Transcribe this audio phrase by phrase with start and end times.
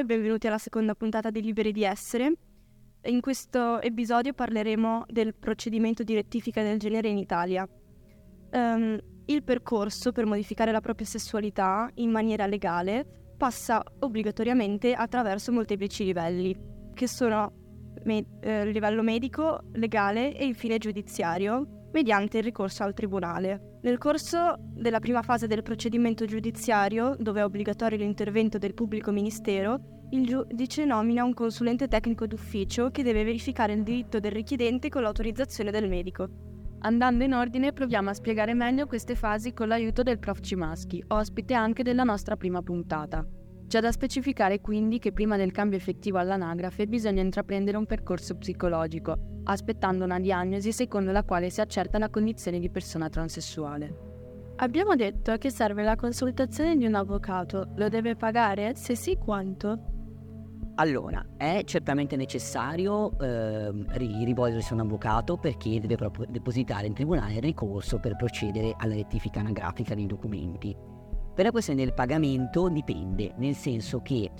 [0.00, 2.32] e benvenuti alla seconda puntata di Liberi di Essere.
[3.04, 7.68] In questo episodio parleremo del procedimento di rettifica del genere in Italia.
[8.52, 16.04] Um, il percorso per modificare la propria sessualità in maniera legale passa obbligatoriamente attraverso molteplici
[16.04, 16.56] livelli,
[16.94, 17.52] che sono
[18.04, 23.69] me- eh, livello medico, legale e infine giudiziario, mediante il ricorso al tribunale.
[23.82, 30.06] Nel corso della prima fase del procedimento giudiziario, dove è obbligatorio l'intervento del pubblico ministero,
[30.10, 35.00] il giudice nomina un consulente tecnico d'ufficio che deve verificare il diritto del richiedente con
[35.00, 36.28] l'autorizzazione del medico.
[36.80, 41.54] Andando in ordine, proviamo a spiegare meglio queste fasi con l'aiuto del prof Cimaschi, ospite
[41.54, 43.26] anche della nostra prima puntata.
[43.70, 49.16] C'è da specificare quindi che prima del cambio effettivo all'anagrafe bisogna intraprendere un percorso psicologico,
[49.44, 54.54] aspettando una diagnosi secondo la quale si accerta la condizione di persona transessuale.
[54.56, 57.70] Abbiamo detto che serve la consultazione di un avvocato.
[57.76, 58.74] Lo deve pagare?
[58.74, 59.78] Se sì, quanto?
[60.74, 67.34] Allora, è certamente necessario eh, rivolgersi a un avvocato perché deve proprio depositare in tribunale
[67.34, 70.89] il ricorso per procedere alla rettifica anagrafica dei documenti.
[71.40, 74.30] Per la questione del pagamento dipende, nel senso che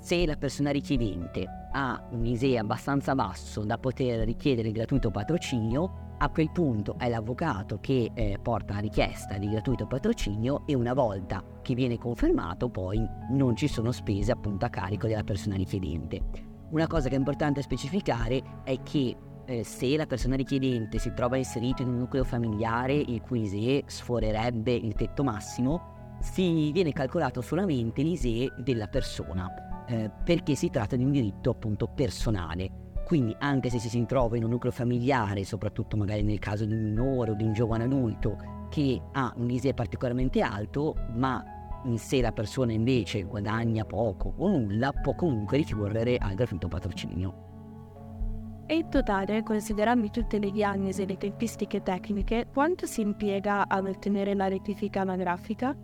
[0.00, 6.14] se la persona richiedente ha un ISEE abbastanza basso da poter richiedere il gratuito patrocinio,
[6.16, 10.94] a quel punto è l'avvocato che eh, porta la richiesta di gratuito patrocinio e una
[10.94, 16.22] volta che viene confermato poi non ci sono spese appunto a carico della persona richiedente.
[16.70, 21.36] Una cosa che è importante specificare è che eh, se la persona richiedente si trova
[21.36, 27.40] inserito in un nucleo familiare il cui ISEE sforerebbe il tetto massimo, si viene calcolato
[27.40, 32.86] solamente l'ISEE della persona, eh, perché si tratta di un diritto appunto personale.
[33.04, 36.82] Quindi anche se si trova in un nucleo familiare, soprattutto magari nel caso di un
[36.82, 41.42] minore o di un giovane adulto che ha un ISEE particolarmente alto, ma
[41.96, 47.46] sé la persona invece guadagna poco o nulla, può comunque ricorrere al gratuito patrocinio.
[48.66, 53.86] E in totale, considerando tutte le diagnosi e le tempistiche tecniche, quanto si impiega ad
[53.86, 55.74] ottenere la rettifica anagrafica?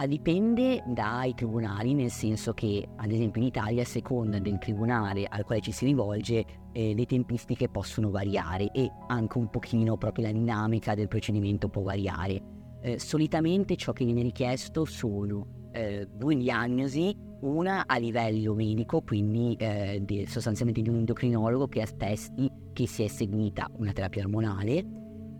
[0.00, 5.26] Ah, dipende dai tribunali, nel senso che ad esempio in Italia a seconda del tribunale
[5.28, 10.26] al quale ci si rivolge eh, le tempistiche possono variare e anche un pochino proprio
[10.26, 12.40] la dinamica del procedimento può variare.
[12.80, 19.56] Eh, solitamente ciò che viene richiesto sono eh, due diagnosi, una a livello medico, quindi
[19.58, 24.97] eh, sostanzialmente di un endocrinologo che attesti che si è seguita una terapia ormonale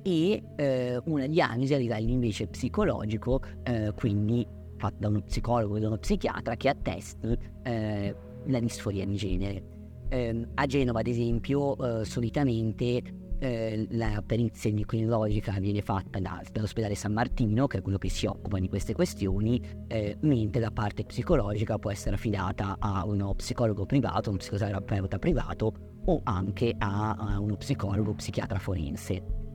[0.08, 4.46] e eh, una diagnosi a livello invece psicologico, eh, quindi
[4.76, 9.62] fatta da uno psicologo o da uno psichiatra che attesti eh, la disforia di genere.
[10.08, 13.02] Ehm, a Genova, ad esempio, eh, solitamente
[13.40, 18.24] eh, la perizia endocrinologica viene fatta da, dall'ospedale San Martino, che è quello che si
[18.24, 23.84] occupa di queste questioni, eh, mentre la parte psicologica può essere affidata a uno psicologo
[23.84, 25.72] privato, uno psicoterapeuta privato
[26.06, 29.47] o anche a, a uno psicologo psichiatra forense.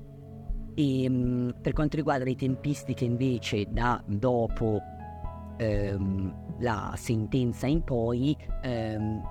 [0.76, 4.80] E ehm, per quanto riguarda le tempistiche invece da dopo
[5.58, 9.22] ehm, la sentenza in poi, ehm,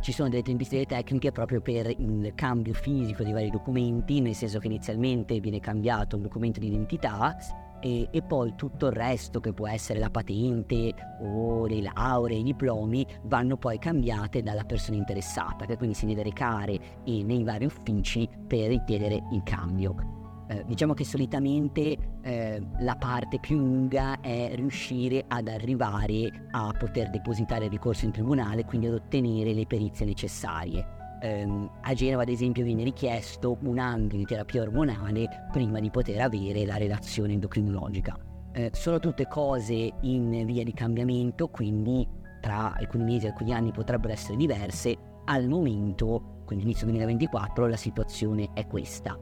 [0.00, 4.58] ci sono delle tempistiche tecniche proprio per il cambio fisico di vari documenti, nel senso
[4.58, 7.36] che inizialmente viene cambiato un documento di identità
[7.80, 12.42] e, e, poi tutto il resto che può essere la patente o le lauree, i
[12.42, 18.28] diplomi vanno poi cambiate dalla persona interessata che quindi si deve recare nei vari uffici
[18.46, 20.17] per richiedere il cambio.
[20.50, 27.10] Eh, diciamo che solitamente eh, la parte più lunga è riuscire ad arrivare a poter
[27.10, 30.96] depositare il ricorso in tribunale, quindi ad ottenere le perizie necessarie.
[31.20, 36.20] Eh, a Genova, ad esempio, viene richiesto un anno di terapia ormonale prima di poter
[36.22, 38.16] avere la relazione endocrinologica.
[38.52, 42.08] Eh, sono tutte cose in via di cambiamento, quindi
[42.40, 44.96] tra alcuni mesi e alcuni anni potrebbero essere diverse.
[45.26, 49.18] Al momento, quindi inizio 2024, la situazione è questa.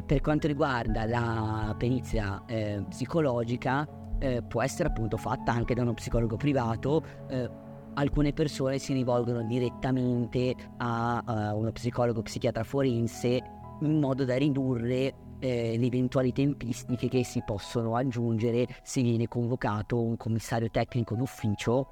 [0.00, 3.86] Per quanto riguarda la perizia eh, psicologica,
[4.18, 7.04] eh, può essere appunto fatta anche da uno psicologo privato.
[7.28, 7.50] Eh,
[7.94, 13.42] alcune persone si rivolgono direttamente a, a uno psicologo psichiatra forense
[13.80, 20.00] in modo da ridurre eh, le eventuali tempistiche che si possono aggiungere se viene convocato
[20.00, 21.88] un commissario tecnico d'ufficio,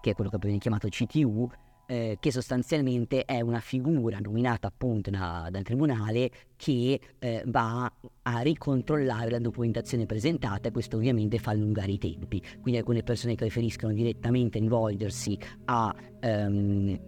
[0.00, 1.50] che è quello che viene chiamato CTU,
[1.86, 7.92] eh, che sostanzialmente è una figura nominata appunto da, dal tribunale che eh, va
[8.22, 12.42] a ricontrollare la documentazione presentata e questo ovviamente fa allungare i tempi.
[12.60, 17.00] Quindi alcune persone preferiscono direttamente rivolgersi a, um,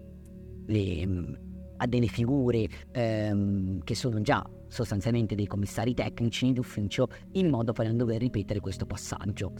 [1.76, 7.84] a delle figure um, che sono già sostanzialmente dei commissari tecnici d'ufficio in modo da
[7.84, 9.52] non dover ripetere questo passaggio.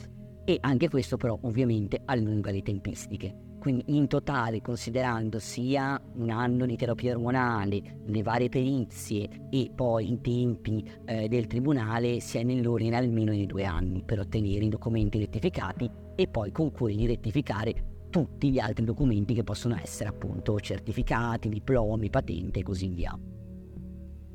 [0.45, 3.56] E anche questo però ovviamente allunga le tempistiche.
[3.67, 10.13] Quindi in totale considerando sia un anno di terapia ormonale, le varie perizie e poi
[10.13, 15.19] i tempi eh, del tribunale sia nell'ordine almeno di due anni per ottenere i documenti
[15.19, 21.49] rettificati e poi con quelli rettificare tutti gli altri documenti che possono essere appunto certificati,
[21.49, 23.19] diplomi, patente e così via.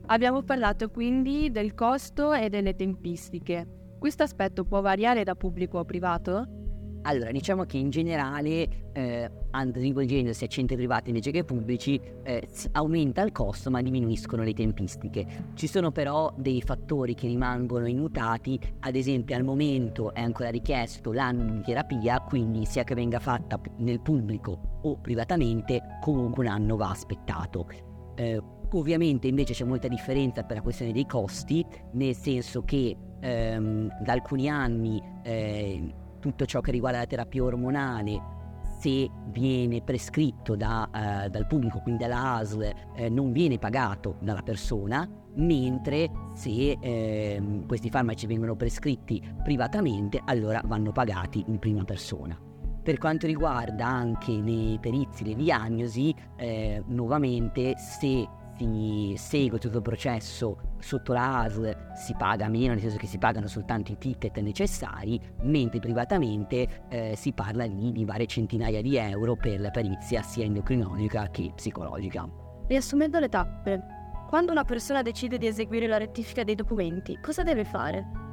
[0.07, 3.95] Abbiamo parlato quindi del costo e delle tempistiche.
[3.97, 6.60] Questo aspetto può variare da pubblico a privato?
[7.03, 13.24] Allora, diciamo che in generale, eh, rivolgendosi a centri privati invece che pubblici, eh, aumenta
[13.24, 15.25] il costo ma diminuiscono le tempistiche.
[15.56, 21.12] Ci sono però dei fattori che rimangono immutati, ad esempio al momento è ancora richiesto
[21.12, 26.75] l'anno di terapia, quindi sia che venga fatta nel pubblico o privatamente, comunque un anno
[26.75, 27.68] va aspettato.
[28.13, 28.39] Eh,
[28.74, 34.13] ovviamente invece c'è molta differenza per la questione dei costi, nel senso che ehm, da
[34.13, 38.39] alcuni anni eh, tutto ciò che riguarda la terapia ormonale
[38.79, 44.41] se viene prescritto da, uh, dal pubblico, quindi dalla ASL, eh, non viene pagato dalla
[44.41, 52.35] persona, mentre se eh, questi farmaci vengono prescritti privatamente, allora vanno pagati in prima persona.
[52.83, 58.27] Per quanto riguarda anche le perizie, le diagnosi, eh, nuovamente se
[58.57, 63.18] si segue tutto il processo sotto la ASL si paga meno, nel senso che si
[63.18, 68.98] pagano soltanto i ticket necessari, mentre privatamente eh, si parla lì di varie centinaia di
[68.98, 72.27] euro per la perizia sia endocrinologica che psicologica.
[72.68, 73.83] Riassumendo le tappe,
[74.30, 78.30] quando una persona decide di eseguire la rettifica dei documenti, cosa deve fare?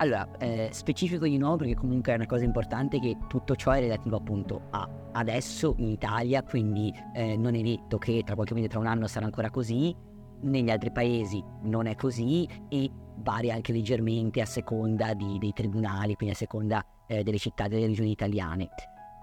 [0.00, 3.80] Allora, eh, specifico di nuovo perché comunque è una cosa importante che tutto ciò è
[3.80, 8.68] relativo appunto a adesso in Italia, quindi eh, non è detto che tra qualche mese,
[8.68, 9.92] tra un anno sarà ancora così,
[10.42, 16.14] negli altri paesi non è così e varia anche leggermente a seconda di, dei tribunali,
[16.14, 18.68] quindi a seconda eh, delle città delle regioni italiane.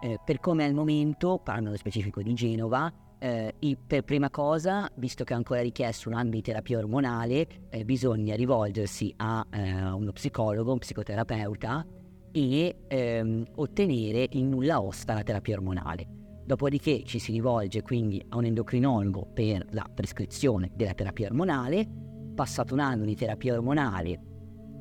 [0.02, 2.92] Eh, per come al momento, parlando nello specifico di Genova,
[3.26, 7.84] eh, per prima cosa, visto che è ancora richiesto un anno di terapia ormonale, eh,
[7.84, 11.86] bisogna rivolgersi a eh, uno psicologo, un psicoterapeuta
[12.32, 16.06] e ehm, ottenere il nulla osta la terapia ormonale.
[16.46, 21.88] Dopodiché ci si rivolge quindi a un endocrinologo per la prescrizione della terapia ormonale.
[22.36, 24.22] Passato un anno di terapia ormonale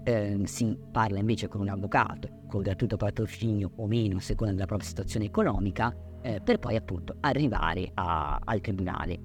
[0.04, 4.66] eh, si parla invece con un avvocato, con gratuito patrocinio o meno a seconda della
[4.66, 9.18] propria situazione economica eh, per poi appunto arrivare a, al tribunale.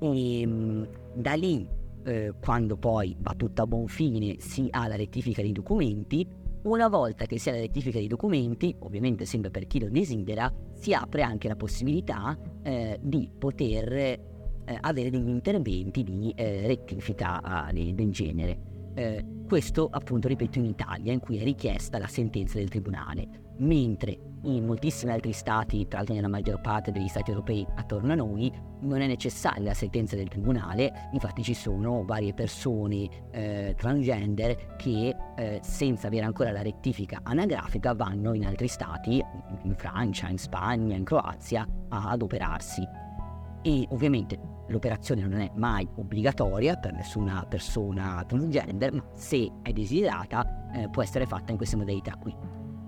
[0.00, 1.68] E mh, da lì,
[2.04, 6.26] eh, quando poi va tutto a buon fine, si ha la rettifica dei documenti.
[6.62, 10.52] Una volta che si ha la rettifica dei documenti, ovviamente sempre per chi lo desidera,
[10.72, 14.20] si apre anche la possibilità eh, di poter eh,
[14.80, 18.68] avere degli interventi di eh, rettifica ah, del genere.
[18.94, 24.18] Eh, questo appunto, ripeto, in Italia, in cui è richiesta la sentenza del tribunale, mentre
[24.42, 28.50] in moltissimi altri stati, tra l'altro nella maggior parte degli stati europei attorno a noi,
[28.80, 35.14] non è necessaria la sentenza del tribunale, infatti ci sono varie persone eh, transgender che
[35.36, 39.22] eh, senza avere ancora la rettifica anagrafica vanno in altri stati,
[39.62, 42.82] in Francia, in Spagna, in Croazia, ad operarsi.
[43.62, 44.38] E ovviamente
[44.68, 51.02] l'operazione non è mai obbligatoria per nessuna persona transgender, ma se è desiderata eh, può
[51.02, 52.34] essere fatta in queste modalità qui.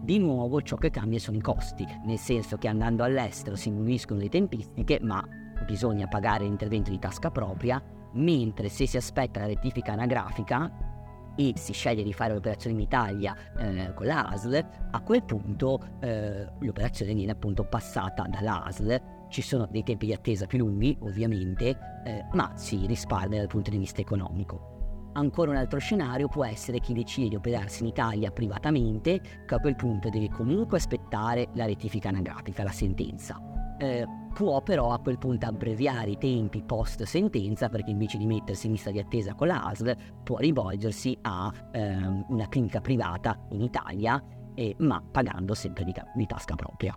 [0.03, 4.19] Di nuovo ciò che cambia sono i costi, nel senso che andando all'estero si diminuiscono
[4.19, 5.25] le tempistiche, ma
[5.65, 7.81] bisogna pagare l'intervento di tasca propria,
[8.15, 13.37] mentre se si aspetta la rettifica anagrafica e si sceglie di fare l'operazione in Italia
[13.57, 19.01] eh, con la ASL, a quel punto eh, l'operazione viene appunto passata dalla ASL.
[19.29, 23.71] Ci sono dei tempi di attesa più lunghi, ovviamente, eh, ma si risparmia dal punto
[23.71, 24.72] di vista economico.
[25.15, 29.59] Ancora un altro scenario può essere chi decide di operarsi in Italia privatamente, che a
[29.59, 33.39] quel punto deve comunque aspettare la rettifica anagrafica, la sentenza.
[33.79, 38.67] Eh, può però a quel punto abbreviare i tempi post sentenza perché invece di mettersi
[38.67, 43.61] in lista di attesa con la ASL può rivolgersi a ehm, una clinica privata in
[43.61, 44.23] Italia,
[44.55, 46.97] eh, ma pagando sempre di, di tasca propria.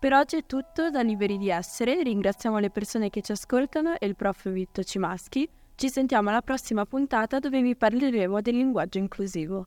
[0.00, 4.06] Per oggi è tutto da Liberi di Essere, ringraziamo le persone che ci ascoltano e
[4.06, 5.59] il prof Vitto Cimaschi.
[5.80, 9.66] Ci sentiamo alla prossima puntata dove vi parleremo del linguaggio inclusivo.